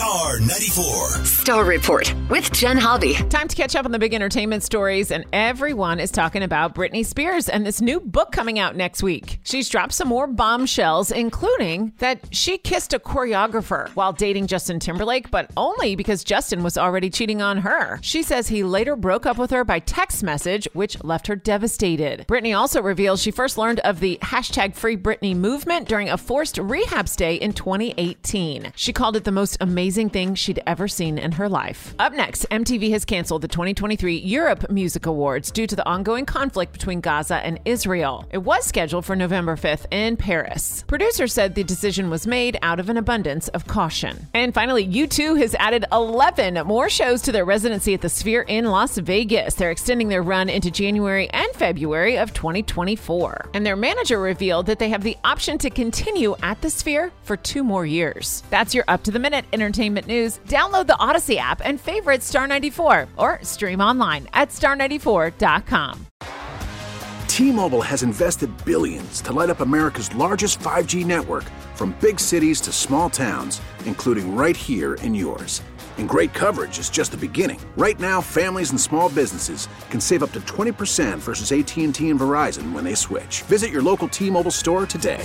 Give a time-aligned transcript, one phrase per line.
[0.00, 0.94] Star 94.
[1.26, 3.14] Star Report with Jen Hobby.
[3.28, 7.04] Time to catch up on the big entertainment stories, and everyone is talking about Britney
[7.04, 9.40] Spears and this new book coming out next week.
[9.42, 15.30] She's dropped some more bombshells, including that she kissed a choreographer while dating Justin Timberlake,
[15.30, 17.98] but only because Justin was already cheating on her.
[18.00, 22.24] She says he later broke up with her by text message, which left her devastated.
[22.26, 26.56] Britney also reveals she first learned of the hashtag Free Britney movement during a forced
[26.56, 28.72] rehab stay in 2018.
[28.76, 31.94] She called it the most amazing thing she'd ever seen in her life.
[31.98, 36.72] Up next, MTV has canceled the 2023 Europe Music Awards due to the ongoing conflict
[36.72, 38.24] between Gaza and Israel.
[38.30, 40.84] It was scheduled for November 5th in Paris.
[40.86, 44.28] Producers said the decision was made out of an abundance of caution.
[44.32, 48.66] And finally, U2 has added 11 more shows to their residency at the Sphere in
[48.66, 49.54] Las Vegas.
[49.54, 53.50] They're extending their run into January and February of 2024.
[53.54, 57.36] And their manager revealed that they have the option to continue at the Sphere for
[57.36, 58.44] two more years.
[58.50, 60.38] That's your up to the minute entertainment news.
[60.46, 66.06] Download the Audacy app and favorite Star 94 or stream online at star94.com.
[67.26, 72.72] T-Mobile has invested billions to light up America's largest 5G network from big cities to
[72.72, 75.62] small towns, including right here in yours.
[75.96, 77.60] And great coverage is just the beginning.
[77.76, 82.72] Right now, families and small businesses can save up to 20% versus AT&T and Verizon
[82.72, 83.42] when they switch.
[83.42, 85.24] Visit your local T-Mobile store today.